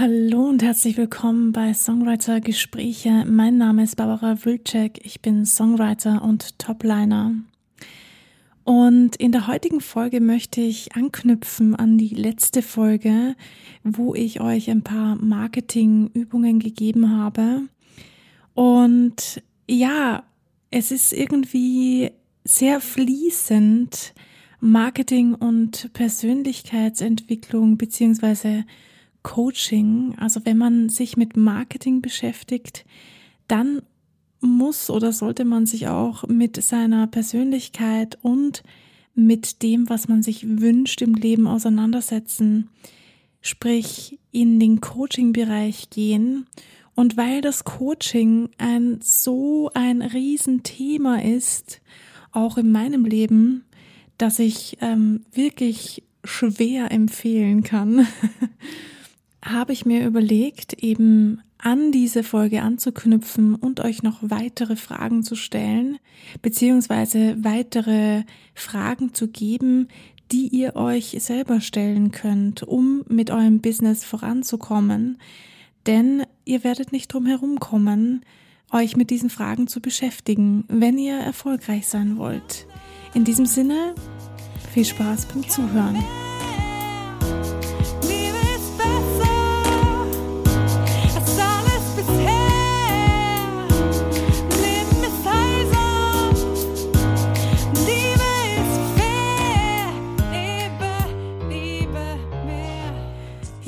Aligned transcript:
Hallo 0.00 0.48
und 0.48 0.62
herzlich 0.62 0.96
willkommen 0.96 1.50
bei 1.50 1.74
Songwriter 1.74 2.40
Gespräche. 2.40 3.24
Mein 3.26 3.58
Name 3.58 3.82
ist 3.82 3.96
Barbara 3.96 4.44
Wilczek. 4.44 5.04
Ich 5.04 5.22
bin 5.22 5.44
Songwriter 5.44 6.22
und 6.22 6.56
Topliner. 6.60 7.34
Und 8.62 9.16
in 9.16 9.32
der 9.32 9.48
heutigen 9.48 9.80
Folge 9.80 10.20
möchte 10.20 10.60
ich 10.60 10.94
anknüpfen 10.94 11.74
an 11.74 11.98
die 11.98 12.14
letzte 12.14 12.62
Folge, 12.62 13.34
wo 13.82 14.14
ich 14.14 14.40
euch 14.40 14.70
ein 14.70 14.82
paar 14.82 15.16
Marketingübungen 15.16 16.60
gegeben 16.60 17.10
habe. 17.18 17.62
Und 18.54 19.42
ja, 19.68 20.22
es 20.70 20.92
ist 20.92 21.12
irgendwie 21.12 22.12
sehr 22.44 22.80
fließend 22.80 24.14
Marketing 24.60 25.34
und 25.34 25.92
Persönlichkeitsentwicklung 25.92 27.76
beziehungsweise 27.78 28.64
Coaching, 29.28 30.14
also 30.16 30.40
wenn 30.44 30.56
man 30.56 30.88
sich 30.88 31.18
mit 31.18 31.36
Marketing 31.36 32.00
beschäftigt, 32.00 32.86
dann 33.46 33.82
muss 34.40 34.88
oder 34.88 35.12
sollte 35.12 35.44
man 35.44 35.66
sich 35.66 35.88
auch 35.88 36.26
mit 36.26 36.62
seiner 36.62 37.06
Persönlichkeit 37.08 38.16
und 38.22 38.62
mit 39.14 39.62
dem, 39.62 39.90
was 39.90 40.08
man 40.08 40.22
sich 40.22 40.48
wünscht 40.48 41.02
im 41.02 41.12
Leben 41.12 41.46
auseinandersetzen, 41.46 42.70
sprich 43.42 44.18
in 44.32 44.58
den 44.58 44.80
Coaching-Bereich 44.80 45.90
gehen. 45.90 46.46
Und 46.94 47.18
weil 47.18 47.42
das 47.42 47.64
Coaching 47.64 48.48
ein 48.56 48.98
so 49.02 49.70
ein 49.74 50.00
Riesenthema 50.00 51.16
ist, 51.20 51.82
auch 52.32 52.56
in 52.56 52.72
meinem 52.72 53.04
Leben, 53.04 53.64
dass 54.16 54.38
ich 54.38 54.78
ähm, 54.80 55.26
wirklich 55.32 56.02
schwer 56.24 56.90
empfehlen 56.90 57.62
kann, 57.62 58.06
habe 59.48 59.72
ich 59.72 59.86
mir 59.86 60.06
überlegt, 60.06 60.74
eben 60.82 61.40
an 61.58 61.90
diese 61.90 62.22
Folge 62.22 62.62
anzuknüpfen 62.62 63.54
und 63.54 63.80
euch 63.80 64.02
noch 64.02 64.18
weitere 64.20 64.76
Fragen 64.76 65.22
zu 65.22 65.34
stellen, 65.34 65.98
beziehungsweise 66.40 67.36
weitere 67.42 68.22
Fragen 68.54 69.14
zu 69.14 69.28
geben, 69.28 69.88
die 70.30 70.48
ihr 70.48 70.76
euch 70.76 71.16
selber 71.20 71.60
stellen 71.60 72.12
könnt, 72.12 72.62
um 72.62 73.02
mit 73.08 73.30
eurem 73.30 73.60
Business 73.60 74.04
voranzukommen. 74.04 75.18
Denn 75.86 76.22
ihr 76.44 76.64
werdet 76.64 76.92
nicht 76.92 77.12
drum 77.12 77.26
herum 77.26 77.58
kommen, 77.58 78.24
euch 78.70 78.96
mit 78.96 79.10
diesen 79.10 79.30
Fragen 79.30 79.66
zu 79.66 79.80
beschäftigen, 79.80 80.64
wenn 80.68 80.98
ihr 80.98 81.16
erfolgreich 81.16 81.86
sein 81.86 82.18
wollt. 82.18 82.66
In 83.14 83.24
diesem 83.24 83.46
Sinne, 83.46 83.94
viel 84.72 84.84
Spaß 84.84 85.26
beim 85.26 85.48
Zuhören. 85.48 85.96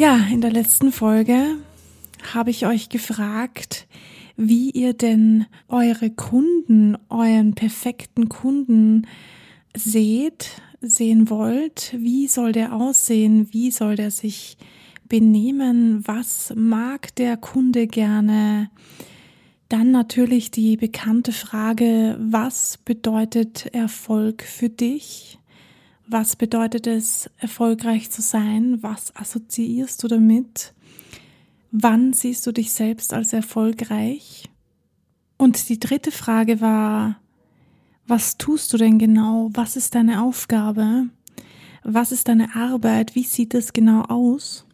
Ja, 0.01 0.17
in 0.33 0.41
der 0.41 0.51
letzten 0.51 0.93
Folge 0.93 1.59
habe 2.33 2.49
ich 2.49 2.65
euch 2.65 2.89
gefragt, 2.89 3.87
wie 4.35 4.71
ihr 4.71 4.95
denn 4.95 5.45
eure 5.69 6.09
Kunden, 6.09 6.97
euren 7.11 7.55
perfekten 7.55 8.31
Kunden 8.31 9.07
seht, 9.77 10.63
sehen 10.81 11.29
wollt. 11.29 11.95
Wie 11.99 12.29
soll 12.29 12.53
der 12.53 12.73
aussehen? 12.73 13.49
Wie 13.53 13.71
soll 13.71 13.95
der 13.97 14.11
sich 14.11 14.57
benehmen? 15.07 16.01
Was 16.09 16.55
mag 16.57 17.15
der 17.17 17.37
Kunde 17.37 17.87
gerne? 17.87 18.71
Dann 19.69 19.91
natürlich 19.91 20.51
die 20.51 20.79
bekannte 20.79 21.33
Frage, 21.33 22.17
was 22.19 22.79
bedeutet 22.87 23.67
Erfolg 23.75 24.45
für 24.45 24.71
dich? 24.71 25.40
Was 26.13 26.35
bedeutet 26.35 26.89
es, 26.89 27.31
erfolgreich 27.39 28.11
zu 28.11 28.21
sein? 28.21 28.83
Was 28.83 29.15
assoziierst 29.15 30.03
du 30.03 30.09
damit? 30.09 30.75
Wann 31.71 32.13
siehst 32.13 32.45
du 32.49 32.53
dich 32.53 32.73
selbst 32.73 33.15
als 33.15 33.33
erfolgreich? 33.33 34.51
Und 35.37 35.69
die 35.69 35.79
dritte 35.79 36.11
Frage 36.11 36.61
war, 36.61 37.21
was 38.09 38.39
tust 38.39 38.73
du 38.73 38.77
denn 38.77 38.99
genau? 38.99 39.51
Was 39.53 39.77
ist 39.77 39.95
deine 39.95 40.25
Aufgabe? 40.25 41.07
Was 41.85 42.11
ist 42.11 42.27
deine 42.27 42.57
Arbeit? 42.57 43.15
Wie 43.15 43.23
sieht 43.23 43.55
es 43.55 43.73
genau 43.73 44.03
aus? 44.03 44.67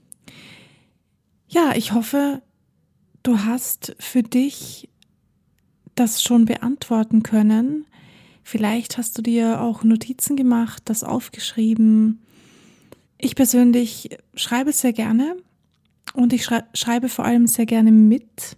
Ja, 1.48 1.74
ich 1.76 1.92
hoffe, 1.92 2.40
du 3.22 3.44
hast 3.44 3.94
für 3.98 4.22
dich 4.22 4.88
das 5.96 6.22
schon 6.22 6.46
beantworten 6.46 7.22
können. 7.22 7.84
Vielleicht 8.48 8.96
hast 8.96 9.18
du 9.18 9.22
dir 9.22 9.60
auch 9.60 9.82
Notizen 9.82 10.36
gemacht, 10.36 10.84
das 10.84 11.02
aufgeschrieben. 11.02 12.20
Ich 13.18 13.34
persönlich 13.34 14.10
schreibe 14.36 14.72
sehr 14.72 14.92
gerne 14.92 15.34
und 16.14 16.32
ich 16.32 16.44
schreibe 16.44 17.08
vor 17.08 17.24
allem 17.24 17.48
sehr 17.48 17.66
gerne 17.66 17.90
mit. 17.90 18.56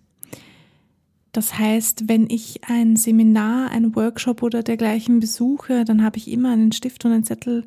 Das 1.33 1.59
heißt, 1.59 2.07
wenn 2.07 2.29
ich 2.29 2.69
ein 2.69 2.97
Seminar, 2.97 3.71
ein 3.71 3.97
Workshop 3.97 4.43
oder 4.43 4.63
dergleichen 4.63 5.21
besuche, 5.21 5.87
dann 5.87 6.05
habe 6.05 6.19
ich 6.19 6.31
immer 6.31 6.53
einen 6.53 6.73
Stift 6.73 7.07
und 7.07 7.13
einen 7.13 7.25
Zettel 7.25 7.67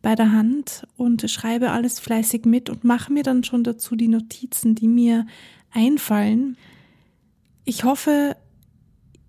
bei 0.00 0.14
der 0.14 0.32
Hand 0.32 0.86
und 0.96 1.30
schreibe 1.30 1.70
alles 1.70 2.00
fleißig 2.00 2.46
mit 2.46 2.70
und 2.70 2.84
mache 2.84 3.12
mir 3.12 3.24
dann 3.24 3.44
schon 3.44 3.62
dazu 3.62 3.94
die 3.94 4.08
Notizen, 4.08 4.74
die 4.74 4.88
mir 4.88 5.26
einfallen. 5.70 6.56
Ich 7.66 7.84
hoffe, 7.84 8.36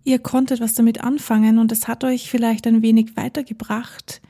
ihr 0.03 0.19
konntet 0.19 0.61
was 0.61 0.73
damit 0.73 1.01
anfangen 1.01 1.57
und 1.57 1.71
es 1.71 1.87
hat 1.87 2.03
euch 2.03 2.29
vielleicht 2.29 2.67
ein 2.67 2.81
wenig 2.81 3.15
weitergebracht, 3.15 4.21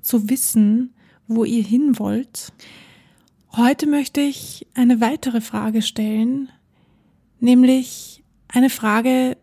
zu 0.00 0.28
wissen, 0.28 0.94
wo 1.28 1.44
ihr 1.44 1.62
hin 1.62 1.98
wollt. 1.98 2.52
Heute 3.54 3.86
möchte 3.86 4.20
ich 4.20 4.66
eine 4.74 5.00
weitere 5.00 5.40
Frage 5.40 5.82
stellen, 5.82 6.48
nämlich 7.40 8.22
eine 8.48 8.70
Frage, 8.70 9.36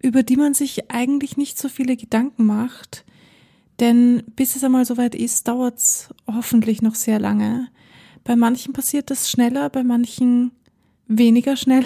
über 0.00 0.22
die 0.22 0.36
man 0.36 0.54
sich 0.54 0.90
eigentlich 0.90 1.36
nicht 1.36 1.58
so 1.58 1.68
viele 1.68 1.96
Gedanken 1.96 2.44
macht, 2.44 3.04
denn 3.80 4.22
bis 4.36 4.56
es 4.56 4.64
einmal 4.64 4.84
soweit 4.84 5.14
ist, 5.14 5.48
dauert 5.48 5.78
es 5.78 6.08
hoffentlich 6.26 6.82
noch 6.82 6.94
sehr 6.94 7.18
lange. 7.18 7.68
Bei 8.24 8.36
manchen 8.36 8.72
passiert 8.72 9.10
das 9.10 9.30
schneller, 9.30 9.70
bei 9.70 9.82
manchen 9.82 10.52
weniger 11.08 11.56
schnell. 11.56 11.84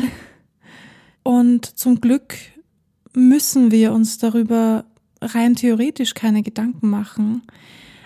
Und 1.23 1.65
zum 1.65 2.01
Glück 2.01 2.35
müssen 3.17 3.71
wir 3.71 3.93
uns 3.93 4.19
darüber 4.19 4.85
rein 5.23 5.57
theoretisch 5.57 6.13
keine 6.13 6.43
Gedanken 6.43 6.91
machen. 6.91 7.43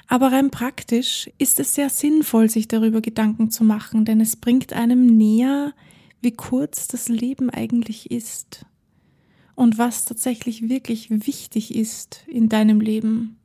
Aber 0.06 0.32
rein 0.32 0.50
praktisch 0.50 1.28
ist 1.38 1.58
es 1.58 1.74
sehr 1.74 1.90
sinnvoll, 1.90 2.48
sich 2.48 2.68
darüber 2.68 3.00
Gedanken 3.00 3.50
zu 3.50 3.64
machen, 3.64 4.04
denn 4.04 4.20
es 4.20 4.36
bringt 4.36 4.72
einem 4.72 5.06
näher, 5.06 5.74
wie 6.20 6.30
kurz 6.30 6.86
das 6.86 7.08
Leben 7.08 7.50
eigentlich 7.50 8.10
ist 8.10 8.64
und 9.56 9.78
was 9.78 10.04
tatsächlich 10.04 10.68
wirklich 10.68 11.08
wichtig 11.10 11.74
ist 11.74 12.24
in 12.28 12.48
deinem 12.48 12.80
Leben 12.80 13.38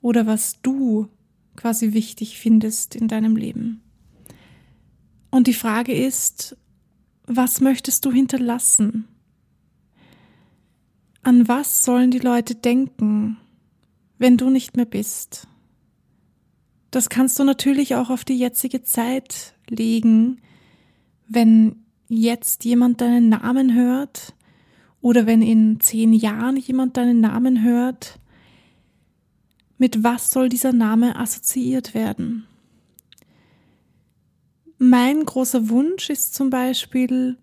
oder 0.00 0.26
was 0.26 0.60
du 0.62 1.08
quasi 1.54 1.92
wichtig 1.92 2.38
findest 2.38 2.96
in 2.96 3.06
deinem 3.06 3.36
Leben. 3.36 3.80
Und 5.30 5.46
die 5.46 5.54
Frage 5.54 5.92
ist, 5.92 6.56
was 7.26 7.60
möchtest 7.60 8.04
du 8.04 8.12
hinterlassen? 8.12 9.06
An 11.26 11.48
was 11.48 11.84
sollen 11.84 12.12
die 12.12 12.20
Leute 12.20 12.54
denken, 12.54 13.36
wenn 14.16 14.36
du 14.36 14.48
nicht 14.48 14.76
mehr 14.76 14.84
bist? 14.84 15.48
Das 16.92 17.08
kannst 17.08 17.36
du 17.40 17.42
natürlich 17.42 17.96
auch 17.96 18.10
auf 18.10 18.24
die 18.24 18.38
jetzige 18.38 18.84
Zeit 18.84 19.56
legen, 19.68 20.40
wenn 21.26 21.84
jetzt 22.06 22.64
jemand 22.64 23.00
deinen 23.00 23.28
Namen 23.28 23.74
hört 23.74 24.36
oder 25.00 25.26
wenn 25.26 25.42
in 25.42 25.80
zehn 25.80 26.12
Jahren 26.12 26.58
jemand 26.58 26.96
deinen 26.96 27.20
Namen 27.20 27.64
hört. 27.64 28.20
Mit 29.78 30.04
was 30.04 30.30
soll 30.30 30.48
dieser 30.48 30.72
Name 30.72 31.16
assoziiert 31.16 31.92
werden? 31.92 32.46
Mein 34.78 35.24
großer 35.24 35.70
Wunsch 35.70 36.08
ist 36.08 36.36
zum 36.36 36.50
Beispiel, 36.50 37.36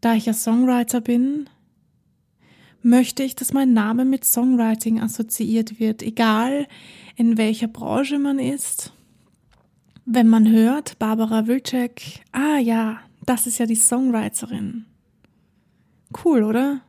da 0.00 0.14
ich 0.14 0.24
ja 0.24 0.32
Songwriter 0.32 1.02
bin, 1.02 1.50
möchte 2.86 3.24
ich, 3.24 3.34
dass 3.34 3.52
mein 3.52 3.72
Name 3.72 4.04
mit 4.04 4.24
Songwriting 4.24 5.00
assoziiert 5.00 5.80
wird, 5.80 6.02
egal 6.02 6.66
in 7.16 7.36
welcher 7.36 7.68
Branche 7.68 8.18
man 8.18 8.38
ist. 8.38 8.92
Wenn 10.04 10.28
man 10.28 10.48
hört, 10.48 10.98
Barbara 11.00 11.48
Wilczek, 11.48 12.20
ah 12.30 12.58
ja, 12.58 13.00
das 13.26 13.48
ist 13.48 13.58
ja 13.58 13.66
die 13.66 13.74
Songwriterin. 13.74 14.86
Cool, 16.24 16.44
oder? 16.44 16.80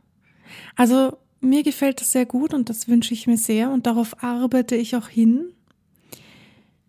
Also 0.76 1.18
mir 1.42 1.64
gefällt 1.64 2.00
das 2.00 2.12
sehr 2.12 2.28
gut 2.28 2.54
und 2.54 2.70
das 2.70 2.88
wünsche 2.88 3.16
ich 3.16 3.26
mir 3.26 3.38
sehr 3.38 3.72
und 3.72 3.88
darauf 3.88 4.24
arbeite 4.24 4.76
ich 4.76 4.96
auch 4.96 5.10
hin. 5.10 5.48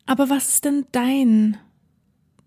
Aber 0.04 0.28
was 0.28 0.48
ist 0.48 0.66
denn 0.66 0.84
dein 0.92 1.56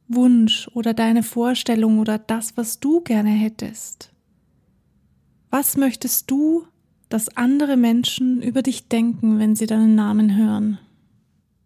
Wunsch 0.08 0.69
oder 0.74 0.94
deine 0.94 1.24
Vorstellung 1.24 1.98
oder 1.98 2.19
das, 2.19 2.56
was 2.56 2.80
du 2.80 3.02
gerne 3.02 3.31
hättest? 3.31 4.11
Was 5.51 5.75
möchtest 5.75 6.31
du, 6.31 6.65
dass 7.09 7.36
andere 7.36 7.75
Menschen 7.75 8.42
über 8.42 8.62
dich 8.62 8.88
denken, 8.88 9.38
wenn 9.38 9.53
sie 9.53 9.68
deinen 9.68 9.95
Namen 9.95 10.38
hören? 10.38 10.80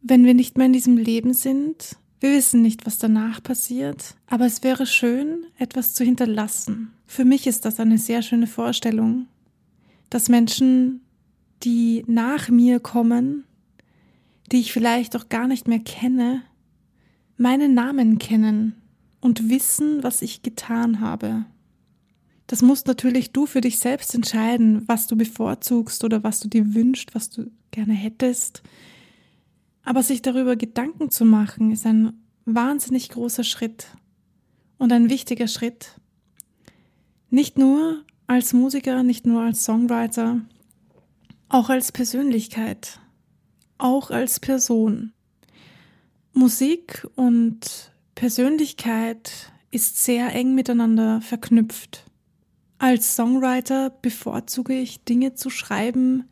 Wenn 0.01 0.25
wir 0.25 0.33
nicht 0.33 0.57
mehr 0.57 0.65
in 0.65 0.73
diesem 0.73 0.97
Leben 0.97 1.35
sind, 1.35 1.95
wir 2.19 2.31
wissen 2.31 2.63
nicht, 2.63 2.87
was 2.87 2.97
danach 2.97 3.43
passiert, 3.43 4.15
aber 4.25 4.47
es 4.47 4.63
wäre 4.63 4.87
schön, 4.87 5.45
etwas 5.59 5.93
zu 5.93 6.03
hinterlassen. 6.03 6.93
Für 7.05 7.25
mich 7.25 7.45
ist 7.45 7.63
das 7.63 7.79
eine 7.79 7.99
sehr 7.99 8.23
schöne 8.23 8.47
Vorstellung, 8.47 9.27
dass 10.09 10.29
Menschen, 10.29 11.01
die 11.61 12.03
nach 12.07 12.49
mir 12.49 12.79
kommen, 12.79 13.43
die 14.51 14.61
ich 14.61 14.73
vielleicht 14.73 15.15
auch 15.15 15.29
gar 15.29 15.47
nicht 15.47 15.67
mehr 15.67 15.79
kenne, 15.79 16.41
meinen 17.37 17.75
Namen 17.75 18.17
kennen 18.17 18.73
und 19.21 19.47
wissen, 19.49 20.01
was 20.01 20.23
ich 20.23 20.41
getan 20.41 21.01
habe. 21.01 21.45
Das 22.47 22.61
musst 22.61 22.87
natürlich 22.87 23.31
du 23.31 23.45
für 23.45 23.61
dich 23.61 23.79
selbst 23.79 24.13
entscheiden, 24.13 24.83
was 24.87 25.07
du 25.07 25.15
bevorzugst 25.15 26.03
oder 26.03 26.23
was 26.23 26.39
du 26.39 26.47
dir 26.47 26.75
wünschst, 26.75 27.15
was 27.15 27.29
du 27.29 27.51
gerne 27.71 27.93
hättest. 27.93 28.61
Aber 29.83 30.03
sich 30.03 30.21
darüber 30.21 30.55
Gedanken 30.55 31.09
zu 31.09 31.25
machen, 31.25 31.71
ist 31.71 31.85
ein 31.85 32.13
wahnsinnig 32.45 33.09
großer 33.09 33.43
Schritt 33.43 33.87
und 34.77 34.91
ein 34.91 35.09
wichtiger 35.09 35.47
Schritt. 35.47 35.99
Nicht 37.29 37.57
nur 37.57 38.03
als 38.27 38.53
Musiker, 38.53 39.03
nicht 39.03 39.25
nur 39.25 39.41
als 39.41 39.63
Songwriter, 39.63 40.41
auch 41.49 41.69
als 41.69 41.91
Persönlichkeit, 41.91 42.99
auch 43.77 44.11
als 44.11 44.39
Person. 44.39 45.13
Musik 46.33 47.07
und 47.15 47.91
Persönlichkeit 48.13 49.51
ist 49.71 50.03
sehr 50.03 50.33
eng 50.33 50.55
miteinander 50.55 51.21
verknüpft. 51.21 52.05
Als 52.77 53.15
Songwriter 53.15 53.89
bevorzuge 53.89 54.73
ich 54.73 55.03
Dinge 55.03 55.33
zu 55.33 55.49
schreiben, 55.49 56.25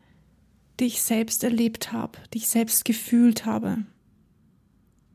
die 0.78 0.86
ich 0.86 1.02
selbst 1.02 1.44
erlebt 1.44 1.92
habe, 1.92 2.18
die 2.32 2.38
ich 2.38 2.48
selbst 2.48 2.84
gefühlt 2.84 3.46
habe. 3.46 3.84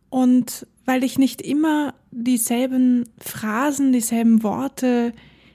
Und 0.09 0.65
weil 0.85 1.03
ich 1.03 1.19
nicht 1.19 1.41
immer 1.41 1.93
dieselben 2.11 3.07
Phrasen, 3.19 3.91
dieselben 3.91 4.41
Worte, 4.41 5.13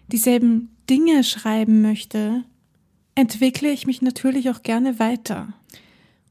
dieselben 0.09 0.71
Dinge 0.89 1.25
schreiben 1.25 1.83
möchte, 1.83 2.45
entwickle 3.15 3.71
ich 3.71 3.87
mich 3.87 4.03
natürlich 4.03 4.51
auch 4.51 4.63
gerne 4.63 4.99
weiter. 4.99 5.55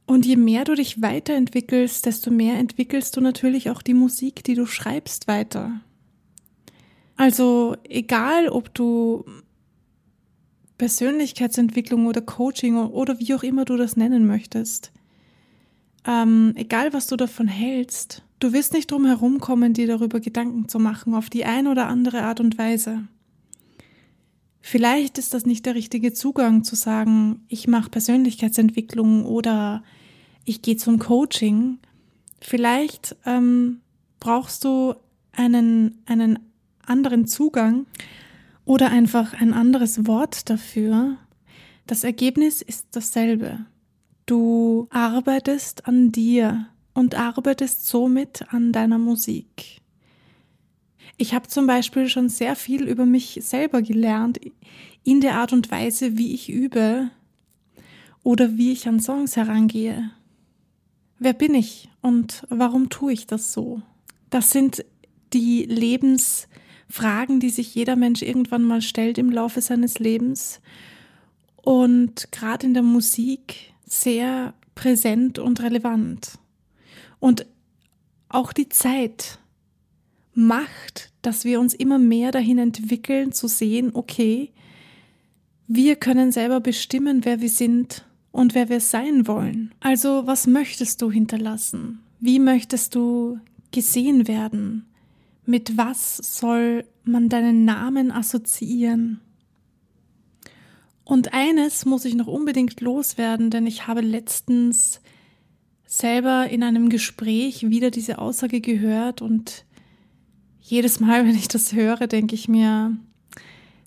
Und 0.06 0.26
je 0.26 0.36
mehr 0.36 0.66
du 0.66 0.76
dich 0.76 1.02
weiterentwickelst, 1.02 2.06
desto 2.06 2.30
mehr 2.30 2.56
entwickelst 2.56 3.16
du 3.16 3.22
natürlich 3.22 3.70
auch 3.70 3.82
die 3.82 3.94
Musik, 3.94 4.44
die 4.44 4.56
du 4.56 4.66
schreibst, 4.66 5.28
weiter. 5.28 5.82
Also 7.16 7.76
egal, 7.88 8.50
ob 8.50 8.74
du 8.74 9.26
Persönlichkeitsentwicklung 10.78 12.08
oder 12.08 12.22
Coaching 12.22 12.76
oder 12.78 13.20
wie 13.20 13.34
auch 13.36 13.44
immer 13.44 13.66
du 13.66 13.78
das 13.78 13.96
nennen 13.96 14.26
möchtest, 14.26 14.92
ähm, 16.06 16.54
egal 16.56 16.92
was 16.94 17.08
du 17.08 17.16
davon 17.16 17.48
hältst, 17.48 18.24
du 18.40 18.52
wirst 18.52 18.74
nicht 18.74 18.92
drum 18.92 19.06
herum 19.06 19.40
kommen, 19.40 19.74
dir 19.74 19.88
darüber 19.88 20.20
Gedanken 20.20 20.68
zu 20.68 20.80
machen, 20.80 21.14
auf 21.14 21.30
die 21.30 21.46
eine 21.46 21.72
oder 21.72 21.88
andere 21.88 22.24
Art 22.24 22.40
und 22.40 22.58
Weise. 22.58 23.08
Vielleicht 24.60 25.18
ist 25.18 25.34
das 25.34 25.46
nicht 25.46 25.66
der 25.66 25.76
richtige 25.76 26.14
Zugang 26.14 26.64
zu 26.64 26.76
sagen, 26.76 27.44
ich 27.48 27.68
mache 27.68 27.90
Persönlichkeitsentwicklung 27.90 29.26
oder 29.26 29.84
ich 30.46 30.62
gehe 30.62 30.78
zum 30.78 31.00
Coaching. 31.00 31.80
Vielleicht 32.40 33.16
ähm, 33.26 33.82
brauchst 34.20 34.64
du 34.64 34.96
einen, 35.34 36.02
einen 36.06 36.40
anderen 36.86 37.28
Zugang 37.28 37.86
oder 38.66 38.90
einfach 38.90 39.34
ein 39.34 39.54
anderes 39.54 40.08
Wort 40.08 40.50
dafür. 40.50 41.18
Das 41.88 42.04
Ergebnis 42.04 42.62
ist 42.62 42.88
dasselbe. 42.92 43.66
Du 44.26 44.88
arbeitest 44.90 45.88
an 45.88 46.12
dir 46.12 46.68
und 46.94 47.16
arbeitest 47.16 47.88
somit 47.88 48.54
an 48.54 48.72
deiner 48.72 48.98
Musik. 48.98 49.82
Ich 51.18 51.34
habe 51.34 51.48
zum 51.48 51.68
Beispiel 51.68 52.08
schon 52.08 52.30
sehr 52.30 52.56
viel 52.56 52.88
über 52.88 53.06
mich 53.06 53.40
selber 53.42 53.82
gelernt, 53.82 54.40
in 55.04 55.22
der 55.22 55.36
Art 55.36 55.54
und 55.54 55.70
Weise, 55.70 56.18
wie 56.18 56.34
ich 56.34 56.50
übe 56.50 57.10
oder 58.24 58.58
wie 58.58 58.72
ich 58.72 58.88
an 58.88 59.00
Songs 59.00 59.36
herangehe. 59.36 60.12
Wer 61.20 61.34
bin 61.34 61.54
ich 61.54 61.90
und 62.02 62.46
warum 62.50 62.90
tue 62.90 63.14
ich 63.14 63.28
das 63.28 63.54
so? 63.54 63.82
Das 64.30 64.52
sind 64.52 64.86
die 65.34 65.66
Lebensfragen, 66.94 67.40
die 67.40 67.50
sich 67.50 67.74
jeder 67.74 67.96
Mensch 67.96 68.22
irgendwann 68.22 68.64
mal 68.64 68.82
stellt 68.82 69.18
im 69.18 69.32
Laufe 69.32 69.62
seines 69.62 70.00
Lebens 70.00 70.62
und 71.56 72.32
gerade 72.32 72.68
in 72.68 72.74
der 72.74 72.84
Musik 72.84 73.74
sehr 73.86 74.54
präsent 74.76 75.40
und 75.40 75.62
relevant. 75.62 76.38
Und 77.20 77.46
auch 78.30 78.54
die 78.54 78.70
Zeit 78.70 79.40
macht, 80.34 81.12
dass 81.22 81.46
wir 81.46 81.60
uns 81.60 81.74
immer 81.74 82.00
mehr 82.00 82.32
dahin 82.32 82.60
entwickeln 82.60 83.32
zu 83.32 83.48
sehen, 83.48 83.92
okay, 83.94 84.52
wir 85.68 85.96
können 85.96 86.32
selber 86.32 86.60
bestimmen, 86.60 87.26
wer 87.26 87.42
wir 87.42 87.50
sind 87.50 88.06
und 88.32 88.54
wer 88.54 88.70
wir 88.70 88.80
sein 88.80 89.28
wollen. 89.28 89.74
Also 89.80 90.28
was 90.28 90.48
möchtest 90.48 91.02
du 91.02 91.12
hinterlassen? 91.12 92.00
Wie 92.20 92.40
möchtest 92.40 92.94
du 92.96 93.40
gesehen 93.72 94.28
werden? 94.28 94.86
Mit 95.46 95.78
was 95.78 96.18
soll 96.18 96.86
man 97.04 97.30
deinen 97.30 97.66
Namen 97.66 98.12
assoziieren? 98.12 99.20
Und 101.06 101.34
eines 101.34 101.86
muss 101.86 102.06
ich 102.06 102.16
noch 102.16 102.28
unbedingt 102.28 102.80
loswerden, 102.80 103.50
denn 103.50 103.68
ich 103.68 103.88
habe 103.88 104.02
letztens 104.02 105.02
selber 105.86 106.48
in 106.50 106.64
einem 106.64 106.90
Gespräch 106.90 107.70
wieder 107.70 107.92
diese 107.92 108.20
Aussage 108.20 108.62
gehört 108.62 109.22
und 109.22 109.66
jedes 110.62 111.00
Mal, 111.00 111.26
wenn 111.28 111.36
ich 111.36 111.50
das 111.50 111.74
höre, 111.74 112.08
denke 112.08 112.36
ich 112.36 112.48
mir, 112.48 112.98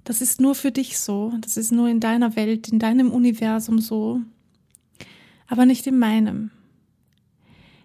das 0.05 0.21
ist 0.21 0.41
nur 0.41 0.55
für 0.55 0.71
dich 0.71 0.99
so, 0.99 1.33
das 1.41 1.57
ist 1.57 1.73
nur 1.73 1.89
in 1.89 2.01
deiner 2.01 2.37
Welt, 2.37 2.69
in 2.69 2.79
deinem 2.79 3.11
Universum 3.11 3.81
so, 3.81 4.21
aber 5.49 5.67
nicht 5.67 5.87
in 5.87 5.99
meinem. 5.99 6.51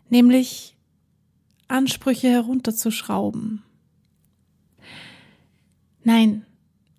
Nämlich 0.09 0.75
Ansprüche 1.71 2.29
herunterzuschrauben. 2.29 3.63
Nein, 6.03 6.45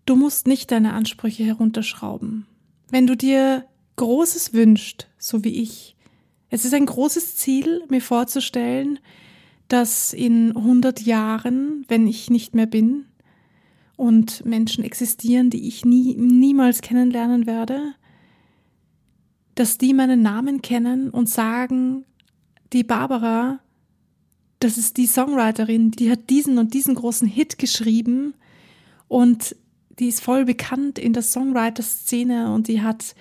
du 0.07 0.17
musst 0.17 0.47
nicht 0.47 0.71
deine 0.71 0.93
Ansprüche 0.93 1.45
herunterschrauben. 1.45 2.47
Wenn 2.91 3.07
du 3.07 3.17
dir 3.17 3.65
Großes 3.97 4.53
wünscht, 4.53 5.09
so 5.19 5.45
wie 5.45 5.63
ich, 5.63 5.97
es 6.51 6.65
ist 6.65 6.75
ein 6.75 6.87
großes 6.87 7.37
Ziel, 7.37 7.83
mir 7.89 8.03
vorzustellen, 8.03 8.99
dass 9.69 10.13
in 10.13 10.57
100 10.57 11.01
Jahren, 11.01 11.85
wenn 11.89 12.07
ich 12.07 12.29
nicht 12.29 12.55
mehr 12.55 12.67
bin 12.67 13.07
und 13.97 14.45
Menschen 14.45 14.85
existieren, 14.85 15.49
die 15.49 15.67
ich 15.67 15.85
nie, 15.85 16.15
niemals 16.15 16.83
kennenlernen 16.83 17.47
werde, 17.47 17.95
dass 19.55 19.79
die 19.79 19.95
meinen 19.95 20.23
Namen 20.23 20.63
kennen 20.63 21.11
und 21.11 21.29
sagen, 21.29 22.05
die 22.73 22.85
Barbara, 22.85 23.61
das 24.63 24.79
ist 24.79 24.97
die 24.97 25.07
Songwriterin, 25.07 25.91
die 25.91 26.11
hat 26.11 26.31
diesen 26.31 26.59
und 26.59 26.73
diesen 26.73 26.95
großen 26.95 27.27
Hit 27.27 27.59
geschrieben 27.59 28.35
und 29.09 29.57
die 29.99 30.09
ist 30.09 30.23
voll 30.23 30.45
bekannt 30.45 30.99
in 30.99 31.13
der 31.13 31.23
Songwriter-Szene 31.23 32.53
und 32.53 32.69
die 32.69 32.81
hat 32.81 33.15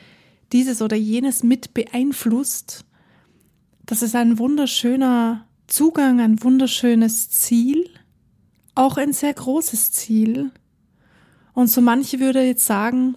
dieses 0.51 0.81
oder 0.81 0.95
jenes 0.95 1.43
mit 1.43 1.73
beeinflusst. 1.73 2.85
Das 3.85 4.01
ist 4.01 4.15
ein 4.15 4.37
wunderschöner 4.37 5.47
Zugang, 5.67 6.19
ein 6.21 6.43
wunderschönes 6.43 7.29
Ziel, 7.29 7.89
auch 8.75 8.97
ein 8.97 9.11
sehr 9.11 9.33
großes 9.33 9.91
Ziel. 9.91 10.51
Und 11.53 11.69
so 11.69 11.81
manche 11.81 12.19
würde 12.19 12.43
jetzt 12.43 12.65
sagen, 12.65 13.15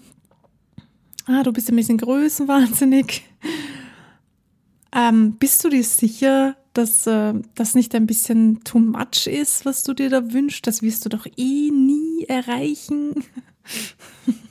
ah, 1.27 1.43
du 1.43 1.53
bist 1.53 1.69
ein 1.69 1.77
bisschen 1.77 1.99
größenwahnsinnig. 1.99 3.23
Ähm, 4.97 5.33
bist 5.39 5.63
du 5.65 5.69
dir 5.69 5.85
sicher, 5.85 6.57
dass 6.75 7.07
äh, 7.07 7.35
das 7.55 7.75
nicht 7.75 7.95
ein 7.95 8.07
bisschen 8.07 8.63
too 8.65 8.79
much 8.79 9.27
ist, 9.27 9.65
was 9.65 9.85
du 9.85 9.95
dir 9.95 10.11
da 10.11 10.33
wünschst? 10.33 10.67
Das 10.67 10.83
wirst 10.83 11.05
du 11.05 11.09
doch 11.09 11.27
eh 11.37 11.71
nie 11.71 12.25
erreichen. 12.29 13.25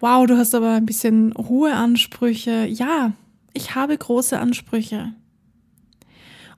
wow, 0.00 0.26
du 0.26 0.36
hast 0.36 0.54
aber 0.54 0.74
ein 0.74 0.86
bisschen 0.86 1.34
hohe 1.36 1.74
Ansprüche. 1.74 2.66
Ja, 2.66 3.12
ich 3.54 3.74
habe 3.74 3.96
große 3.96 4.38
Ansprüche. 4.38 5.14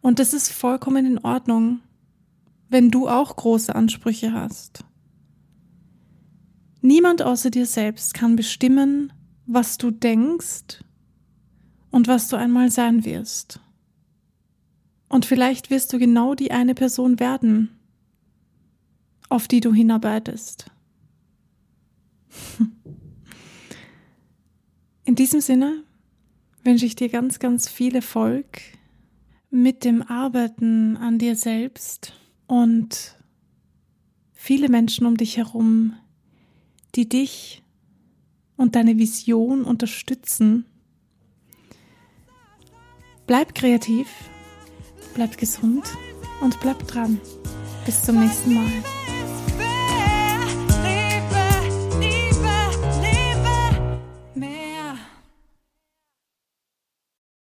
Und 0.01 0.19
das 0.19 0.33
ist 0.33 0.53
vollkommen 0.53 1.07
in 1.07 1.19
Ordnung, 1.19 1.81
wenn 2.69 2.91
du 2.91 3.09
auch 3.09 3.37
große 3.37 3.75
Ansprüche 3.75 4.33
hast. 4.33 4.85
Niemand 6.81 7.23
außer 7.23 7.51
dir 7.51 7.67
selbst 7.67 8.15
kann 8.15 8.37
bestimmen, 8.37 9.13
was 9.47 9.79
du 9.79 9.91
denkst 9.91 10.83
und 11.91 12.07
was 12.07 12.29
du 12.29 12.37
einmal 12.37 12.71
sein 12.71 13.05
wirst. 13.05 13.61
Und 15.09 15.25
vielleicht 15.27 15.71
wirst 15.71 15.93
du 15.93 15.99
genau 15.99 16.35
die 16.35 16.51
eine 16.51 16.75
Person 16.75 17.19
werden, 17.19 17.71
auf 19.29 19.49
die 19.49 19.61
du 19.61 19.73
hinarbeitest. 19.73 20.71
In 25.05 25.15
diesem 25.15 25.41
Sinne 25.41 25.83
wünsche 26.65 26.85
ich 26.85 26.95
dir 26.95 27.09
ganz, 27.09 27.39
ganz 27.39 27.69
viel 27.69 27.95
Erfolg 27.95 28.61
mit 29.51 29.85
dem 29.85 30.03
Arbeiten 30.03 30.99
an 30.99 31.19
dir 31.19 31.35
selbst 31.35 32.13
und 32.47 33.17
viele 34.35 34.69
Menschen 34.69 35.07
um 35.07 35.17
dich 35.17 35.39
herum, 35.39 35.95
die 36.95 37.09
dich 37.09 37.63
und 38.57 38.75
deine 38.75 38.99
Vision 38.99 39.65
unterstützen. 39.65 40.67
Bleib 43.27 43.55
kreativ, 43.55 44.09
bleib 45.15 45.37
gesund 45.39 45.85
und 46.41 46.59
bleib 46.61 46.87
dran. 46.87 47.21
Bis 47.87 48.03
zum 48.03 48.21
nächsten 48.21 48.55
Mal. 48.55 48.98